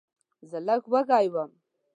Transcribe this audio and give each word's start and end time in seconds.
زه 0.49 0.57
لږ 0.67 0.83
وږی 0.91 1.27
وم. 1.33 1.51